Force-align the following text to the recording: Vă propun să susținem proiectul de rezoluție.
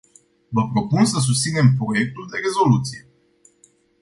Vă 0.49 0.69
propun 0.71 1.05
să 1.05 1.19
susținem 1.19 1.75
proiectul 1.77 2.27
de 2.31 2.37
rezoluție. 2.37 3.07